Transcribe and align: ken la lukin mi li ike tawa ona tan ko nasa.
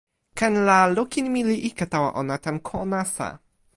ken 0.39 0.53
la 0.67 0.77
lukin 0.95 1.25
mi 1.33 1.41
li 1.49 1.57
ike 1.69 1.85
tawa 1.93 2.09
ona 2.21 2.35
tan 2.43 2.57
ko 2.67 2.77
nasa. 2.91 3.27